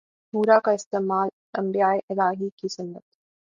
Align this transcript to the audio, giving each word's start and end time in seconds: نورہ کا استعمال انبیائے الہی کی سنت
نورہ 0.33 0.57
کا 0.59 0.71
استعمال 0.71 1.29
انبیائے 1.57 1.99
الہی 2.09 2.49
کی 2.57 2.67
سنت 2.67 3.03